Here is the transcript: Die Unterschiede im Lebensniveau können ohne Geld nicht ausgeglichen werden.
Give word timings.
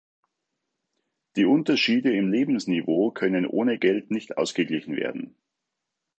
Die 1.35 1.45
Unterschiede 1.45 2.11
im 2.11 2.31
Lebensniveau 2.31 3.11
können 3.11 3.45
ohne 3.45 3.77
Geld 3.77 4.09
nicht 4.09 4.35
ausgeglichen 4.35 4.95
werden. 4.95 5.35